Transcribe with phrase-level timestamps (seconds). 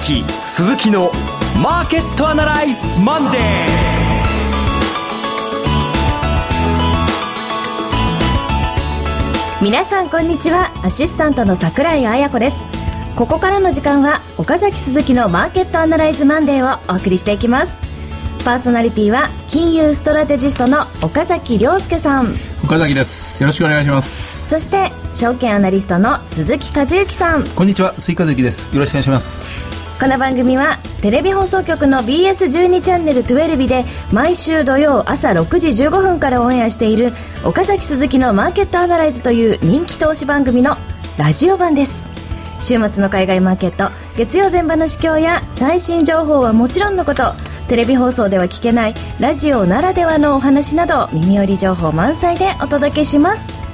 [0.00, 1.12] 崎鈴木の
[1.62, 3.40] マーケットアナライズマンデー
[9.62, 10.72] 皆さんこんにちは。
[10.82, 12.64] アシスタントの桜井彩子です。
[13.14, 17.78] ここからの時間は岡崎鈴木のマーケットアナライズマンデーをお送りしていきます。
[18.42, 22.28] パーソナリティは金融ストラテジストの岡崎亮介さん。
[22.64, 23.42] 岡崎です。
[23.42, 24.48] よろしくお願いします。
[24.48, 27.44] そして証券アナリストの鈴木和之さん。
[27.44, 27.92] こんにちは。
[27.98, 28.74] スイカズキです。
[28.74, 29.69] よろしくお願いします
[30.00, 37.10] この番組はテレビ放送局の BS12 チャンネル12で毎週土曜朝6時15分からオンエアしている
[37.44, 40.76] 岡崎鈴木のマーケットアナライズという人気投資番組の
[41.18, 42.02] ラジオ版です。
[42.60, 47.34] 週末の海外マーケット月曜前場の市況や最新情報はもちろんのこと
[47.68, 53.69] テレビ放送では聞けないラジオならではのお話など耳寄り情報満載でお届けします。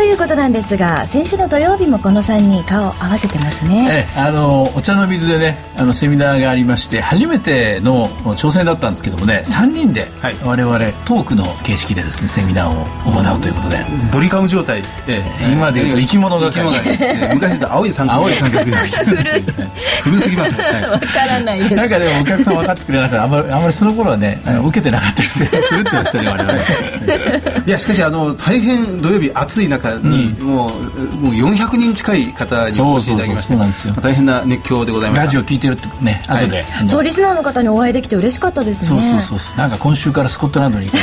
[0.00, 10.06] ということなんですが先週の土曜日もこの3人顔を合わせてますね、ええ、あのお茶の水でねあのセミナーがありまして初めての挑戦だったんですけどもね3人で
[10.42, 13.76] 我々トークの形式でですねセミナーを行うということで。
[14.10, 18.64] ドリカム状態、ええ、今でいうと生き物が生き物が 昔と青い三角青い三角
[20.02, 21.74] 古すぎますねわ、からないです。
[21.74, 23.24] なんかでもお客さん分かってくれなかった。
[23.24, 26.58] あんまりあんまりその頃はね受けてなかったりするってましたね我々
[27.66, 30.70] いやしかしあの大変土曜日暑い中に、うん、もう
[31.16, 35.22] もう400人近い方にお越しいただきまして大変な熱狂でございます。
[35.22, 39.00] ラジオ聞いてるってね後で、はい、そうリスナーの方にお会いできて嬉しかったですね。
[39.00, 40.98] そうそうそうなんか今週からスコットランドに行く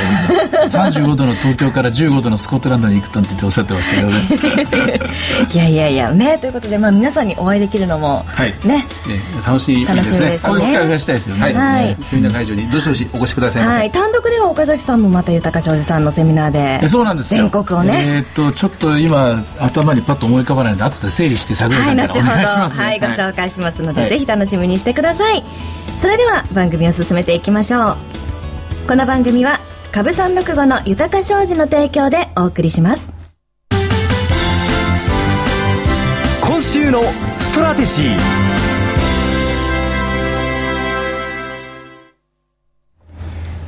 [0.68, 5.00] 35度の東京から15度のスコットランドに行くとっておっしゃってましたけどね。
[5.54, 10.38] いやいやいやねということで、まあ、皆さんにお会いできるのも、はい、ね、えー、楽しいですね。
[10.44, 11.42] こういう機会を増やしたいですよね。
[11.42, 18.04] はい、はい、セミナー会場にどしどしお越しくださいませ、はい、単独では岡崎さんもまた豊庄司さんのセミナーでそうなんです全国をね。
[18.08, 25.44] えー、っとちょっと今頭にパッと思い浮かばないので後で整理して桜井さんからお願いします、ね、はい、ご紹介しますので、はい、ぜひ楽しみにしてください。
[25.96, 27.98] それでは番組を進めていきましょう。
[28.88, 29.60] この番組は
[29.92, 33.14] 株三六五の豊商事の提供でお送りします。
[36.42, 37.04] 今週の
[37.40, 38.18] ストラテジー。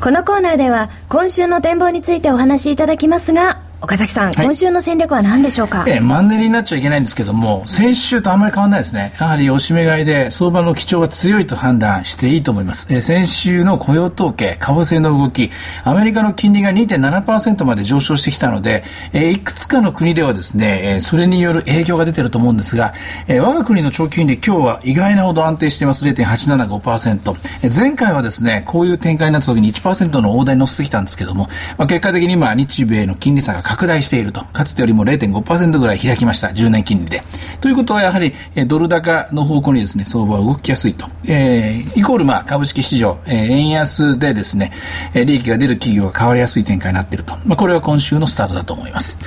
[0.01, 9.13] このコーナーでは今週の展望についてお話しいただきますが岡崎さん、はい、今週の戦略は何でしょうか、えー、マンネリになっちゃいけないんですけども先週とあまり変わらないですね。
[9.19, 15.49] やはりおしめ買いで相場の基調が強いと判断していいと思います、えー、先週の雇用統計為替の動き
[15.85, 22.93] アメリカの金利が2.7%まで上昇してきたので、えー、いくつかの国ではですね、えー、それによる影響が出てると思うんですが、
[23.27, 26.03] えー、我が国の長期金利今日は意外なほど安定しています。
[26.03, 27.31] 0.875%、
[27.63, 31.47] えー、前回はですねこういう展開になった時に1%の大台に乗せてきたんですけども、
[31.77, 34.43] まあ、結果的に今日米の金利差が拡大していると。
[34.45, 36.47] かつてよりも0.5%ぐらい開きました。
[36.47, 37.21] 10年金利で。
[37.61, 41.05] ということはやはり、えドル高の方向にですね、相場は動きやすいと。
[41.25, 44.71] えー、イコールまあ株式市場、えー、円安でですね、
[45.13, 47.37] え利益が出る企業が変わりやすい展開になっていると。
[47.45, 49.19] まあこれは今週のスタートだと思います。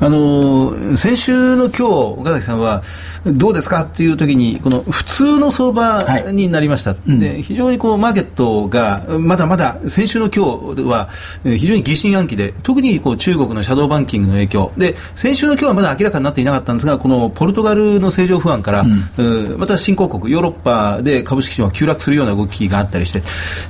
[0.00, 2.82] あの先週の今日岡崎さんは
[3.26, 11.08] どうですかっていう時にこの普通の相場になりました、はい、で非常にこうマーケットがまだまだ先週の今日は
[11.42, 14.72] 非常に疑心暗鬼で特にこう中国のシャドーバンキングの影響。
[14.76, 18.84] で先週の今日はまだ明らかになっていなかったんですがこのポルトガルの政情不安から、
[19.18, 23.22] うん、また新興国ヨーロッパで株式市場が急落するような動きがあったりして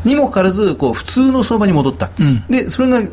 [0.05, 3.11] にもかかわらずこう普通の相場に戻った、うん、でそれが今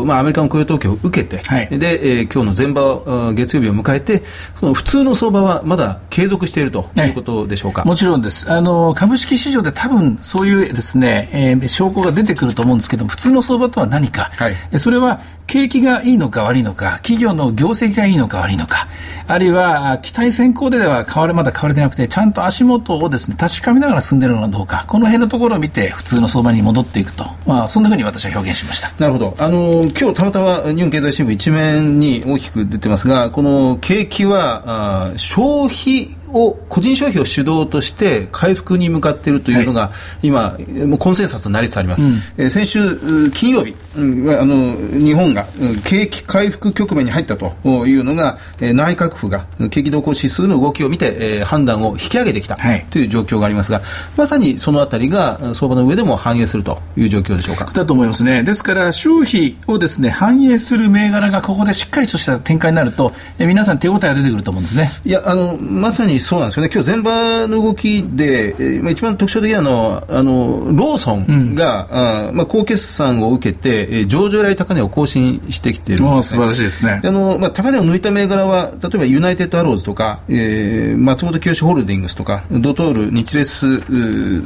[0.00, 4.22] 日、まあ、アメリカの雇用統計を受けて、はい、で、えー、今日の前場月曜日を迎えて
[4.58, 8.50] その普通の相場はまだ継続しているということでしょうか、もちろんです。
[8.52, 18.86] あの株式市場で多分そういうですね、えー、証拠が出てくると思うんですけど普通の相場とは何か、はい、それは景気がいいのか悪いのか企業の業績がいいのか悪いのか
[19.26, 28.92] あるいは期待先行では変われまだ変われてなくてちゃんと足元をですね確かめながら進んでいるのかどうかこの辺のところを見て普通の相場に戻っていくと、まあ、そんなふうに私は表現しました。
[28.98, 29.34] なるほど。
[29.38, 39.92] あの今日たまたま日本経済新聞一面に大きく出てますがこの景気はあ消費を個人消費を主導として回復に向かっているというのが、は
[40.22, 45.46] い、今もうコンセンサスになりつつあります、うん、えー、先週金曜日、うん、あの日本が
[45.84, 47.54] 景気回復局面に入ったと
[47.86, 52.56] いうのが、えー、内閣府が景気動向指数の動きを見て、えー、判断を引き上げてきた
[52.90, 57.66] という状況がありますが、はい、まさにそのあたりが相場の上でも反映するという状況でしょうか。
[57.72, 58.42] だと思いますね。
[58.42, 64.88] ですから消費をですね反映する銘柄がここでしっかりとした展開になると、えー、皆さん手応えが出てくると思うんですね。
[65.04, 77.00] いやあのまさにそうなんですよね、今日前場の動きで、えーまあ、一番特徴的なのは、あのローソンが、うん、あまあ、高決算を受けて、えー、上場来高値を更新してきてるんです、ね、素晴らしいですね。
[77.04, 83.80] あの、まあ、高値を抜いた銘柄は、例えばユナイテッドアローズとか、えー、松本清ホールディングスとか、ドトール、日レス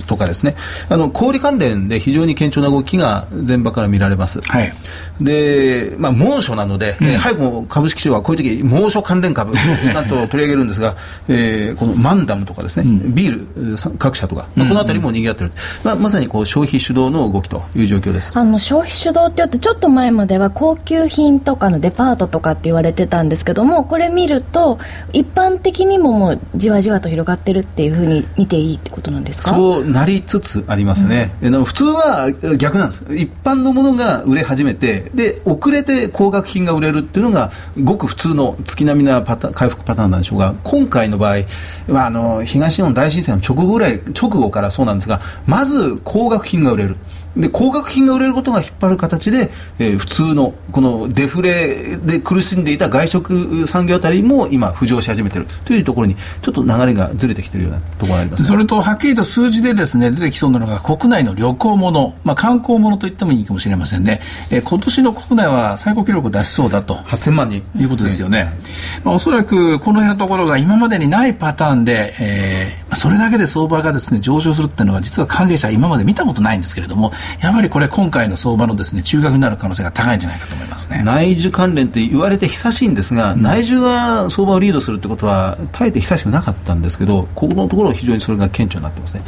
[0.07, 0.57] とかですね、
[0.89, 4.41] あの小売関連で非常に顕著な動きが前場から見られます。
[4.43, 4.73] はい、
[5.21, 9.53] で、まあ、猛暑なので、うん、早くも株式市場はこういう時猛暑関連株
[9.95, 10.97] なんと取り上げるんですが、
[11.29, 15.53] えー、このマンダムとかですね、うん、ビール各社とか、まあ、この辺りも賑わってる、
[15.85, 18.39] まあ、まさにこう消費主導の動きという状況です。
[18.39, 24.79] あの消費主導って言ってちょっと前までは高級品とかのデパートとかって言われてたんですけどもこれ見ると
[25.13, 29.51] 一般的にももうじわじわと広がってるっていうふうに見ていいってことなんですか？
[29.55, 33.05] そうなりつつありますね、うん、普通は逆なんです。
[33.15, 37.51] 一般のものが売れ始めてで遅れて高額品が売れるっていうのが
[37.83, 41.37] ごく普通の月並みなパタ回復パターンなんでしょうが今回の場合、
[41.91, 46.97] あの東日本大震災の直後ぐらい直後からそうなんですがまず高額品が売れる。
[47.37, 55.47] で高額品が売れることが引っ張る形で、えー、普通のこのデフレで苦しんでいた外食産業あたりも今浮上し始めている。
[55.65, 58.45] というところにちょっと流れがずれてきているようなところがあります。
[58.45, 64.21] それとはっきりと数字でですね出てきそうなのが国内の旅行物、まあ、観光物と言ってもいいかもしれませんね、
[64.51, 66.95] えー、今年の国内は最高記録を出しそうだと。
[66.95, 67.63] 8000万人。
[67.77, 68.53] いうことですよね、
[69.05, 81.03] まあ、おそらくこの辺のところが今までにないパターンで、えー、それだけで相場がですね上昇するっていうのは実は関係者今まで見たことないんですけれどもやはりこれ今回の相場のですね中核になる可能性が高いんじゃないかと思いますね。
[81.05, 89.23] 内需関連って言われて久しいんですが、うん、内需が相場をリードするってことは大えて久しくなかったんですけどここのところ非常にそれが顕著になってますね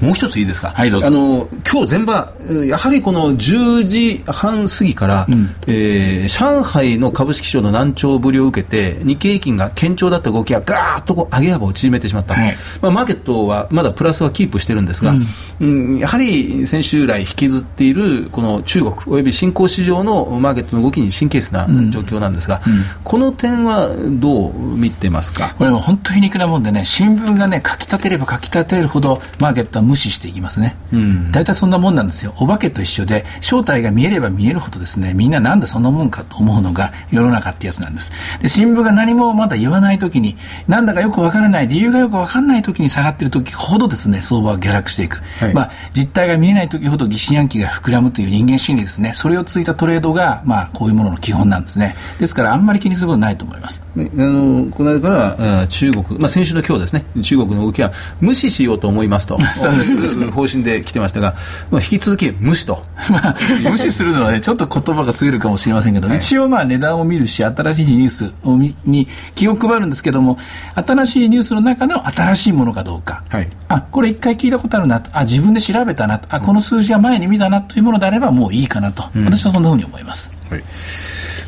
[0.00, 1.08] もう一ついいですか、はい、どうぞ。
[1.08, 2.32] あの今日前場
[2.66, 15.12] やはりこの10時半過ぎから、うん、えー、上海の株式市場の難聴ぶりを受けて日経平均が堅調だった動きがガーッとこう上げ幅を縮めてしまった、はい、まあ、マーケットはまだプラスはキープしてるんですが、
[15.60, 23.88] うん、うん、やはり先週来引きずっているこの中国および新興市場のマーケットの動きに神経質な状況なんですが、うん、この点は
[24.20, 32.34] どう見てますかこれは本当に皮肉なもんでね新聞がね書き立てれば書き立てるほどマーケットは無視していきますね、うん、大体そんなもんなんですよ。
[32.40, 38.12] お化けと一緒で正体が見えれば見えるほどですねみんななんでそんなもんかと思うのが世の中ってやつなんです。
[38.40, 40.36] で新聞が何もまだ言わない時に
[40.68, 49.12] なんだかよくわからない理由がよくわからない時に下がってる時ほどですね相場は下落していく、はい、まあ、実態が見えない時ほど疑心暗鬼が膨らむという人間心理ですね。
[49.12, 51.94] それをついたトレードが、まあ、こういうものの基本なんですね。
[52.18, 57.04] ですからあんまり気にすることないと思います、ね、あのこの間から中国、まあ、先週の今日ですね。
[57.22, 59.38] 中国の動きは無視しようと思いますと
[60.32, 61.34] 方針で来てましたが、
[61.70, 63.36] まあ、引き続き無視と、まあ、
[63.70, 70.38] 無視するのはねちょっと言葉が過ぎるかもしれませんけど、はい、一応まあ値段を見るし新しいニュースをに気を配るんですけども
[70.74, 80.30] 新しいニュースの中の新しいものかどうか、はい、あこれ一回聞いたことあるなあ自分で調べたなあこの数字は前に見たなというものであればもういいかなと、うん、私はそんなふうに思います。
[80.50, 80.62] はい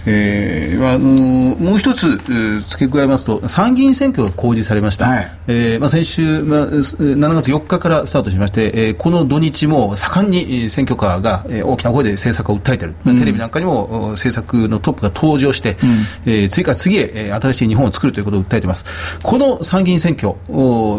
[0.06, 2.16] えー、あのもう一つ
[2.68, 15.76] 付け加えますと参議院選挙が公示されました、はい、えー、まあ、先週、まあ、7月4日からスタートしまして、えー、この土日も盛んに選挙カーが、えー、大きな声で政策を訴えている、うん、テレビなんかにも政策のトップが登場して、
[16.24, 18.84] うん、えー、次から次へ、えー、新しい日本を作るということを訴えています。
[19.22, 20.34] この参議院選挙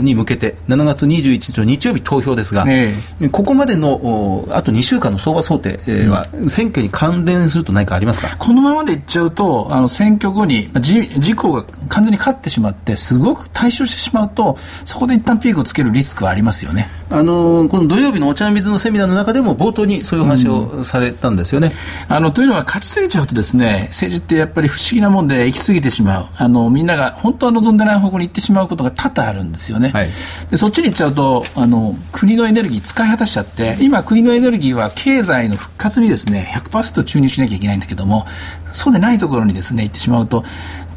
[0.01, 8.35] に向けて7月21日の日曜日投票ですが、えー、ここまでのあと2週間の相場想定は、うん、選挙に関連すると何かありますか？
[8.37, 16.89] このままでいっちゃうとあの選挙後に自自公が完全に勝ってしまってすごく対処してしまうとそこで一旦ピークをつけるリスクはありますよね。
[17.11, 21.71] あのこの土曜日のお茶水のセミナーの中でも冒頭にそういう話をされたんですよね。
[22.09, 29.89] うん、あのというのは勝ちすぎちゃうとですね政治ってやっぱり不思議なもんで行き過ぎてしまうあのみんなが本当は望んでない方向に行ってしまうことが多々あるんですよね。
[29.89, 30.07] はい、
[30.51, 38.25] でそっちに行っちゃうとあの国のエネルギー使い果たしちゃって今国のエネルギーは経済の復活にですね100%注入しなきゃいけないんだけども
[38.71, 40.43] そうでないところにですね行ってしまうと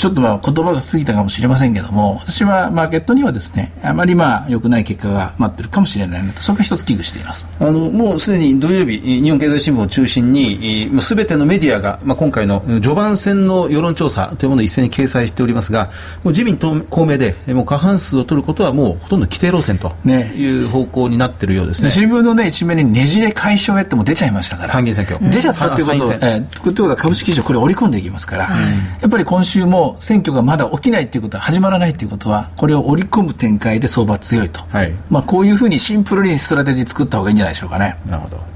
[0.02, 7.46] ちょっとまあ言葉が過ぎたかもしれませんけども私はマーケットにはですねあまりまあ良くない結果が待ってるかもしれないのとそれが一つ危惧しています。
[7.60, 15.90] あのもうすでに土曜日日本経済新聞を中心にすべてのメディアが、まあ、今回の序盤戦の世論調査というものを一斉に掲載しておりますがも
[16.24, 25.30] う自民党公明でもう過半数を取ることはもうほとんど規定路線という方向になっているようですね、ね、新聞の、ね、一面にねじれ解消へっても出ちゃいましたから参議院選挙。
[25.30, 28.52] 出ちゃったっていうことは、えー、ということは株式市場これ織り込んでいきますから、うん、
[29.00, 37.96] やっぱり今週も選挙がまだ起きないということは始まらないということはこれを織り込む展開で相場強いと、はい、まあ、こういうふうにシンプルにストラテジー作った方がいいんじゃないでしょうかね。
[38.06, 38.52] なるほど。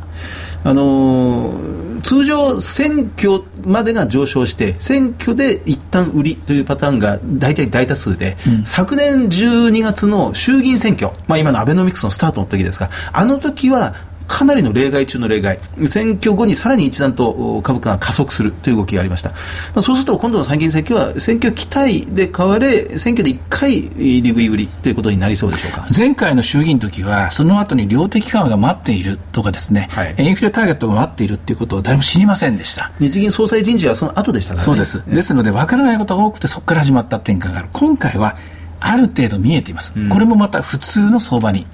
[0.65, 13.95] あのー、通常、選挙までが上昇して、選挙で一旦売りというパターンが大体大多数で、うん、昨年12月の衆議院選挙、まあ、今のアベノミクスのスタートの時ですが、あの時は
[14.27, 19.37] かなりの例外中の例外、選挙後にさらに一段と株価が加速するという動きがありました、ま
[19.77, 25.87] あ、そうすると今度の参議院選挙は選挙期待で買われ、選挙で1回利食い売りということになりそうでしょうか。
[25.97, 32.93] 前回の衆議院の時は、その後に量的緩和が待っているとかですね、はい、インフレターゲットが待っているということを誰も知りませんでした。
[32.99, 38.37] 日銀総裁人事はその後でしたから、ね、そうです、ですので、分からないことが多くて、そこから始まった転換がある、今回は
[38.81, 41.67] ある程度見えています、うん、これもまた普通の相場に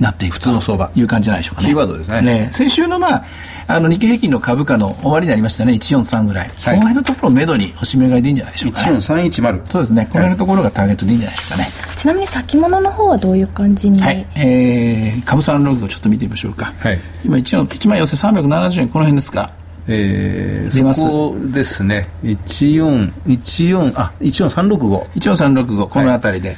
[0.00, 0.90] なっていく普通の相場。
[0.94, 1.68] いう感じじゃないでしょうかね。
[1.68, 2.20] キーワードですね。
[2.20, 2.48] ね。
[2.52, 3.24] 先週の、まあ、
[3.68, 9.66] あの日経平均の株価の終わりになりましたね、143ぐらい、はい、この辺のところをめどにおしめ買いでいいんじゃないでしょうか、ね、14310。
[9.68, 11.68] そうですね、この辺のところがターゲットでいいんじゃないでしょうかね。
[11.96, 16.72] ちなみに先物の方はどういう感じに、はい、えー、株三ログをちょっと見てみましょうか。
[16.78, 19.50] はい、今1、1万4370円、この辺ですか？
[19.88, 25.06] えー、そこですね、14、14、あ、14365。
[25.14, 26.56] 14365、この辺りで。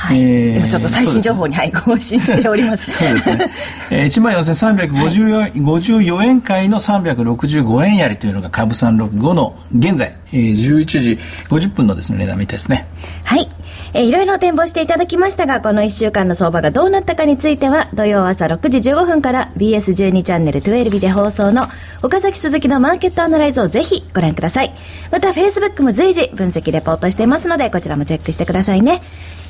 [0.00, 0.56] はい。
[0.56, 2.92] 今ちょっと最新情報に、はい、更新しております。
[2.92, 3.50] そうですね、
[3.90, 11.18] えー、1万4354、はい、54円買いの365円やりというのが株365の現在、えー、11時
[11.50, 12.86] 50分のですね値段みたいですね。
[13.24, 13.46] はい
[13.92, 21.66] えー、いろいろ展望していただきましたが、この1週間の相場がどうなったかについては、土曜朝6時15分から BS12 チャンネル12で放送の
[22.02, 24.74] 岡崎鈴木のマーケットアナライズをぜひご覧ください。
[25.10, 29.02] また、Facebook も随時分析レポートしていますので、こちらもチェックしてくださいね。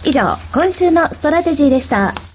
[0.05, 2.30] 以上、今週のストラテジーでした。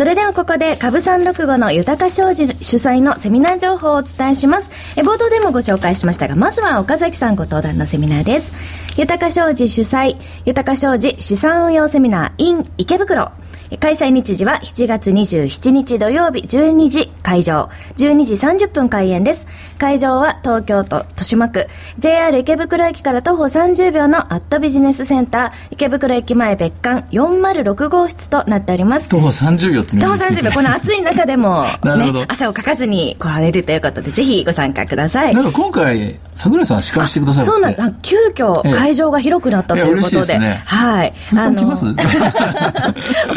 [0.00, 4.70] それではここで株三六五の豊か商事主催のセミナー情報をお伝えします。
[4.96, 8.54] え冒頭でもご紹介しましたが、まずは岡崎さんご登壇のセミナーです。
[8.96, 10.16] 豊か商事主催、
[10.46, 13.30] 豊か商事資産運用セミナー in 池袋。
[13.78, 19.48] 開催日時は7月27日土曜日12時会場、12時30分開演です。
[19.80, 27.06] 会場は東京都豊島区、JR 池袋駅から徒歩30秒のアットビジネスセンター、池袋駅前別館。
[27.16, 29.08] 406号室となっております。
[29.08, 35.34] 徒歩30秒って徒歩30秒、この暑い中でも、 ね、汗をかかずに来られるということで、ぜひご参加ください。
[35.34, 37.90] なんか今回、桜井さん司会してくださるそうなんだ。
[38.02, 41.14] 急遽会場が広くなったということで、ね、はい。
[41.38, 41.76] あの 岡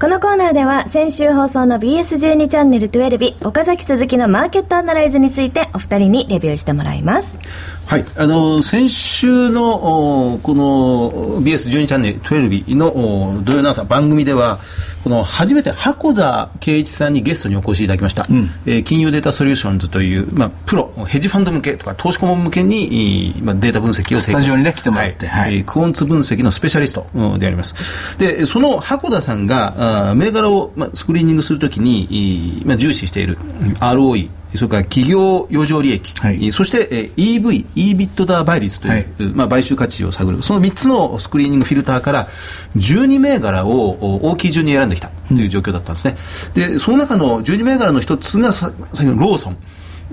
[0.03, 7.39] このコーナーでは先週放送の BS12 チャンネル12岡崎鈴木のマーケットアナライズについてお二人にレビューしてもらいます。
[7.87, 14.59] はい、あの先週のこの BS12 チャンネル12の土曜の朝番組では
[15.03, 25.55] この初めて箱田圭一さんにゲストにお越しいただきました、うん、えー、金融データソリューションズという、まあ、プロヘッジファンド向けとか投資顧問向けに、まあ、データ分析をスタジオにね来てもらって、はい。
[25.55, 27.07] はい、クオンツ分析のスペシャリスト
[27.39, 28.19] であります。
[28.19, 33.39] でその箱田さんがあ銘柄を、まあ、スクリーニングするときに、まあ、重視している
[33.81, 42.29] ROE それから企業余剰利益、はい、そして、えー、EV、EBITDA 倍率という、はい、まあ、買収価値を探る、その3つのスクリーニングフィルターから、
[42.77, 46.17] 12銘柄を大きい順に選んでできたという状況だったんですね。
[46.55, 49.57] で、その中の12銘柄の一つが、さ先のローソン。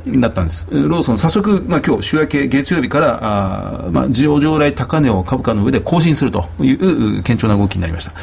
[0.07, 0.67] だったんです。
[0.71, 3.19] ローソン、早速、まあ、今日週明け月曜日から、
[3.85, 8.13] あまあ、上場来高値を株価の上で更新するという堅調な動きになりました。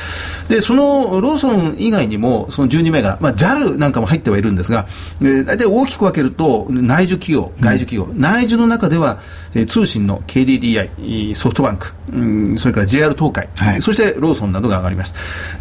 [0.49, 4.87] で、そのローソン以外にも、その12銘柄、まあ、JAL なんかも入ってはいるんですが、
[5.21, 9.19] えー、大体大きく分けると、内需企業、外需企業、内需の中では、
[9.57, 15.15] えー、通信の KDDI、ソフトバンク、うん、それから JR 東海、はい、そしてローソンなどが上がります。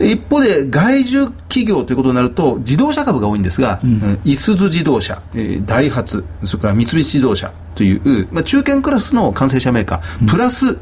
[0.04, 10.78] 一方で、外需企業ということになると、自動車株が多いんですが、うん、いすゞ自動車、えー、ダイハツ、それから三菱自動車という、まあ、中堅クラスの完成車メーカー、プラス、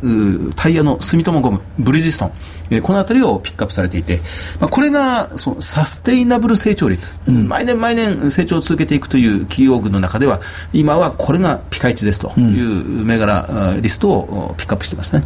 [0.55, 2.31] タイヤの住友ゴム、ブリヂストン、
[2.69, 4.19] えー、この辺りをピックアップされていて、
[4.59, 10.39] まあ、これがそのサステイナブル成長率、うん、毎年毎年成長を続けていくという企業群の中では、
[10.71, 15.23] 今はこれがピカイチですという銘柄、うん、リストをピックアップしてますね。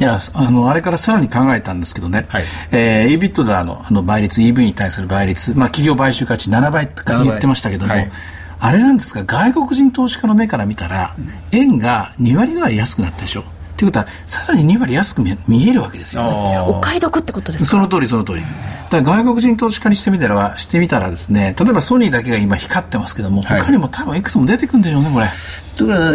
[0.00, 2.44] いやあのあれからさらに考えたんですけどね、はい。
[2.72, 8.10] えー、EBITDA のあの倍率、EV に対する倍率、まあ、企業買収価値7倍って言ってましたけども、はい
[8.64, 11.14] あれなんですが外国人投資家の目から見たら、
[11.52, 13.44] 円が2割ぐらい安くなったでしょ。
[13.76, 17.70] ということは、さらに2割安く見えるわけですよ、ね、お買い得ってことですか？
[17.72, 18.42] その通り、その通り。
[18.90, 25.26] だから外国人投資家にしてみたら、してみたらですね、例えばソニーだけが今光ってますけども、他にも多分いくつも出てくるんでしょうね、これ。
[25.76, 26.12] というか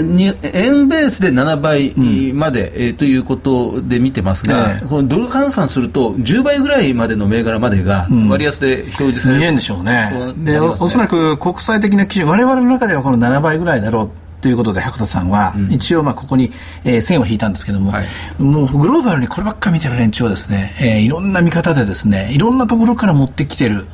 [0.58, 1.94] 円ベースで7倍
[2.34, 10.34] まで、うん、えー、ということで見てますが、えー、このドル換算すると10倍ぐらいまでの銘柄までが割安で表示される、うん、見えるんでしょうね。
[10.38, 16.52] で、ね、おそらく国際的な基準我々の中ではこの7倍ぐらいだろうということで白田さんは、一応まあここに、
[16.84, 23.86] えー、線を引いたんですけども、はい、もうグローバルにこればっか見てる連中はですね、えー、いろんな見方でですねいろんなところから持ってきてる、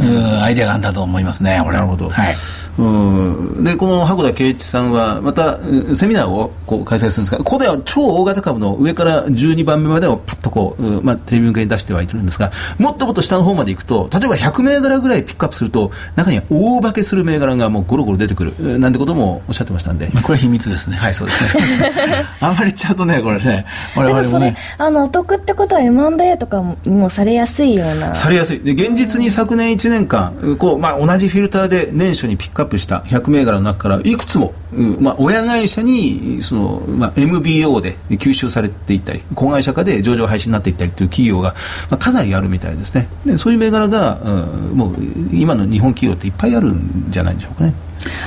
[0.00, 2.34] うん、アイデアがあるんだと思いますねなるほど、はい
[2.78, 3.64] うん。
[3.64, 5.58] でこの箱田圭一さんはまた
[5.94, 20.96] セミナーをこう開催するんですがここでは超大型株の上から12番目までをパッとこう、まあ、テレビ向けに出してはいるんですがもっともっと下の方までいくと例えば100銘柄ぐらいピックアップすると中には大化けする銘柄がもうゴロゴロ出てくるなんてこともおっしゃってましたんで、まあ、これは秘密ですね。
[20.96, 21.56] はいそうです。
[21.78, 21.90] ね
[22.40, 23.66] あんまり言っちゃうとねこれね。
[23.94, 24.56] 我々もね。
[24.78, 28.14] あのお得ってことは M&A とかもされやすいような。
[28.14, 28.60] されやすい。
[28.60, 34.52] で現実に昨年1年間こう、まあ、同じフィルターで年初にピックアップした100銘柄の中からいくつも、
[35.00, 41.54] まあ、親会社にその、まあ、MBO で吸収されていったり子会社化で上場廃止になっていったりという企業が、
[41.90, 44.94] まあ、かなりあるみたいですねでそういう銘柄が、うん、もう
[45.32, 47.74] 今の日本企業っていっぱいあるんじゃないでしょうかね。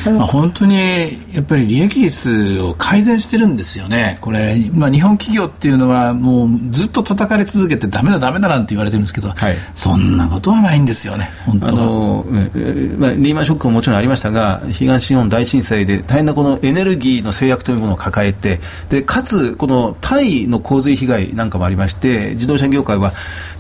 [0.06, 12.26] まあ、本当にやっぱり利益率を改善してるんですよね、これ、まあ、日本企業っていうのは、もうずっと叩かれ続けて、だめだ、だめだなんて言われてるんですけど、はい、そんなことはないんですよね、本当あの、
[12.98, 18.60] まあ、リーマンショックももちろんありましたが、東日本大震災で大変なこのエネルギーの制約というものを抱えて、
[18.90, 23.12] でかつ、このタイの洪水被害なんかもありまして、自動車業界は、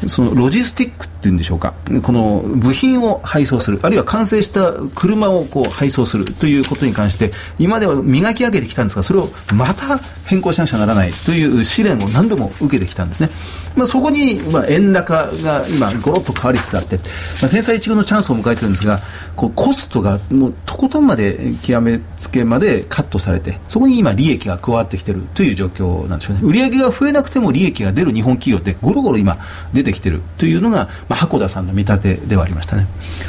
[0.06, 13.30] そのロジスティックっていうんでしょうか、この部品を配送する、あるいは完成した車をこう配送するということに関して、今では磨き上げてきたんですが、それをまた変更しなくちゃならないという試練を何度も受けてきたんですね。
[13.78, 17.02] まあ、そこに、まあ、円高が今、ごろっと変わりつつあって、ま
[17.46, 19.00] あ、制裁一遇のチャンスを迎えてるんですが、
[19.36, 29.38] こうコストがもうとことんまで極めつけまでカットされてそこに今利益が加わってきているという状況なんでしょうね売上が増えなくても利益が出る日本企業ってゴロゴロ今
[29.74, 32.88] 出てきてるというのが、まあ、箱田さんの見立てではありましたね。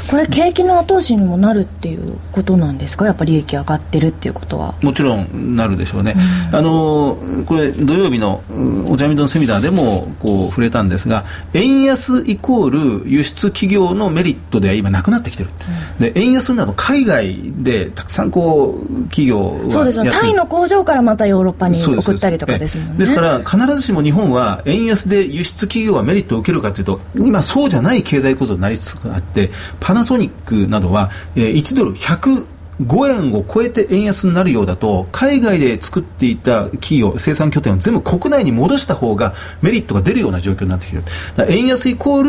[0.09, 3.05] これ景気の後押しにもなるっていうことなんですか？
[3.05, 4.75] やっぱり利益上がってるっていうことは。
[4.81, 6.15] もちろんなるでしょうね、
[6.49, 8.43] うん、あのこれ土曜日の
[8.89, 15.49] お茶水のセミナーでもこう触れたんですが円安イコール輸出企業のメリットでは今なくなってきてる、
[15.99, 19.99] うん、で円安など海外でたくさんこう企業はそうです。
[19.99, 22.99] よタイの工場からまたヨーロッパに送ったりとかですもんね。
[22.99, 41.03] ですから必ずしも日本は円安で輸出企業はメリットを受けるかというと今そうじゃない経済構造になりつつあってパナソニックなどは、1ドル100 5円を超えて円安になるようだと海外で作っていた企業生産拠点を全部国内に戻した方がメリットが出るような状況になってきてる
[41.49, 42.23] 円安イコー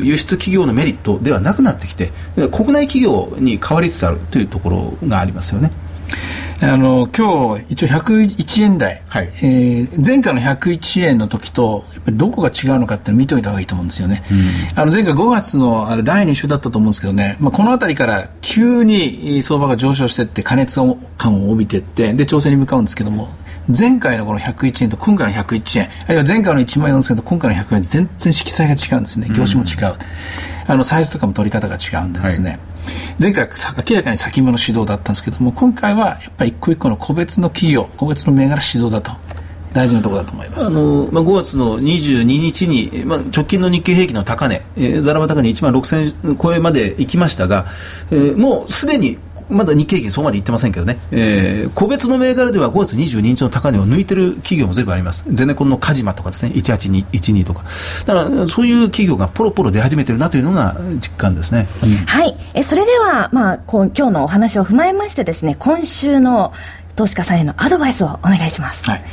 [0.00, 2.10] ル輸出企業のメリットではなくなってきて
[2.52, 4.68] 国内企業に変わりつつあるというとこ
[5.00, 5.70] ろがありますよね。
[6.62, 14.22] あの今日一応101円台、はい、えー、前回の101円の時とやっぱりどこが違うのかって見ておいた方がいいと思うんですよね、
[14.74, 20.80] うん、あの前回5月のあれ第2週だったと思うんですけどね、まあ、この辺りから急に相場が上昇していって加熱
[21.18, 23.28] 感を帯びていってで調整に向かうんですけども
[23.68, 29.28] 前回のこの101円と今回の101円あるいは前回の1万4000円と今回の100円で全然色彩が違うんですね。
[29.30, 32.58] 業種も違う、うん、あのサイズとかも取り方が違うんでですね、はい
[33.20, 33.48] 前回
[33.88, 39.12] 明らかに先物指導だったんですけども今回はやっぱり一個一個の個別の企業個別の銘柄指導だと。
[39.76, 40.66] 大事なところだと思います。
[40.66, 47.66] あの、まあ、5月の22日に、まあ、直近の日経平均の高値、えー、ざらば高値1万6000超えまで行きましたが、
[48.10, 49.18] えー、もうすでに
[49.48, 55.24] まだ日経平均そこまでいってませんけどね、えー、個別の銘柄では5月22日の高値を抜いてる企業も全部あります。
[55.28, 57.64] ゼネコンのカジマとかですね、1812とか。
[58.06, 61.68] だからそういう企業がポロポロ出始めてるなというのが実感ですね。
[61.84, 62.36] うん、はい。
[62.54, 66.52] え、それでは、まあ、こ今日のお話を踏まえましてですね、今週の
[66.96, 68.88] 投資家さんへのアドバイスをお願いします。
[68.90, 69.04] はい。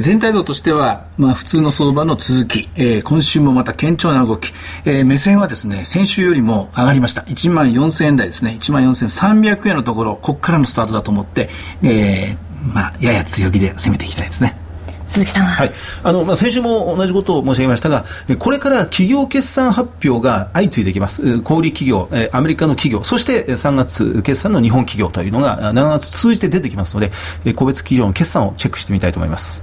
[0.00, 4.52] 全体像としては、まあ普通の相場の続き、えー、今週もまた堅調な動き、
[4.86, 7.22] えー、目線はですね、先週よりも上がりました。
[7.22, 8.56] 1万4000円台ですね。
[8.58, 11.50] 1万4300円のところ、ここからのスタートだと思って、
[11.82, 14.65] えー、まあやや強気で攻めていきたいですね。
[15.08, 15.72] 鈴木さんは、はい。
[16.02, 18.04] あのまあ、先週も同じことを申し上げましたが
[18.38, 21.40] これから企業決算発表が相次いできます。
[21.40, 29.62] 小売企業アメリカの企業そして3月決算の日本企業というのが7月通じて出てきますので個別企業の決算をチェックしてみたいと思います。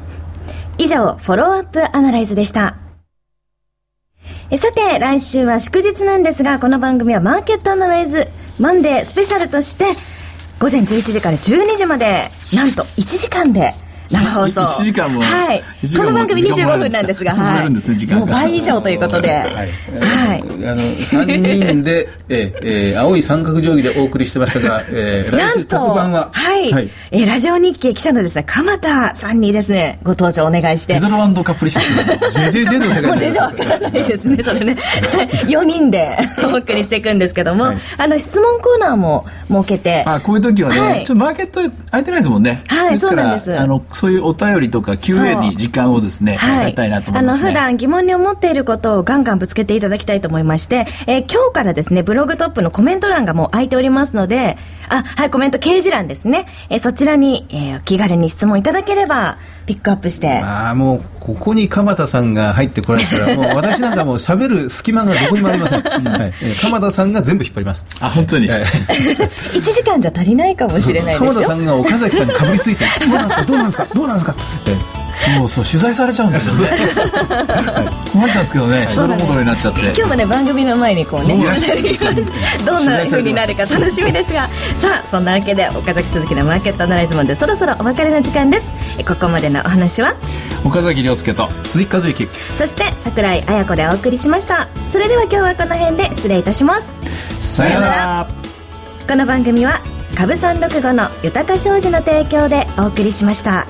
[0.78, 2.78] 以上フォローアップアナライズでした。
[4.58, 8.28] さて来週は祝日なんですがこの番組はマーケットアナライズ
[8.60, 9.86] マンデースペシャルとして
[10.60, 13.74] 午前11時から12時までなんと1時間で
[14.10, 14.62] 生放送。
[14.62, 15.22] 1時間も。
[15.22, 15.64] はい。
[15.98, 17.70] この番組25分なんですがはい。
[17.70, 19.30] もう倍以上ということで。
[19.30, 26.30] はい、はい、あの3人で、 ええー、青い三角定規でお送りしてましたが、えー、 来週特番は？
[26.32, 30.96] はい、はい、えー、ラジオ日経記者のですね鎌田さんにですねご登場お願いして。
[30.96, 34.38] ペドロカプリシッジェジェジェの世界もう全然わからないですね。
[34.44, 34.78] それね。
[35.48, 40.04] 4人でお送りしていくんですけども、はい、あの質問コーナーも設けて。
[40.06, 41.62] あこういう時はね、はい、ちょっとマーケット
[41.92, 42.62] 空いてないですもんね。
[42.68, 43.58] はいそうなんです。
[43.58, 54.58] あのそういうお便りとか Q&A に時間をですね、使いたいなと思います、ね、あの普段疑問に思っていることをガンガンぶつけていただきたいと思いまして、えー、今日からですね、ブログトップのコメント欄がもう空いておりますので、
[54.90, 56.46] あ、はい、コメント掲示欄ですね。
[56.70, 60.40] えー、そちらに、えー、気軽に質問いただければ、ピックアップして。
[60.40, 65.82] ああ、もう、ここに鎌田さんが入ってこられたら、 もう私なんかもう喋る隙間がどこにもありません。
[65.84, 67.86] はい、鎌田さんが全部引っ張ります。
[68.02, 68.48] あ、本当に？
[68.52, 68.64] 1
[69.62, 71.30] 時間じゃ足りないかもしれないですよ。
[71.30, 73.46] 鎌田さんが岡崎さんにかぶりついて、どうなんですか？
[73.46, 73.88] どうなんですか？
[73.94, 74.36] どうなんですか？
[75.16, 79.82] そうそう取材されちゃうんですよね、はい、困っちゃうんですけどねしどろもどろになっちゃって。
[79.82, 81.38] 今日もね番組の前にこうね
[82.66, 84.48] どんなふうになるか楽しみですが。
[84.76, 88.74] さあそんなわけで岡崎鈴木のマーケットアナライズマンでそろそろお別れの時間です。
[89.08, 90.16] ここまでのお話は？
[90.66, 91.50] 岡崎亮介と。
[91.64, 92.28] 鈴木和之。
[92.58, 94.68] そして櫻井彩子でお送りしました。
[94.90, 97.58] それでは今日はこの辺で失礼いたします。
[97.58, 98.28] さようなら。
[99.08, 99.82] この番組は
[100.16, 103.68] 株三六五の豊か商事の提供でお送りしました。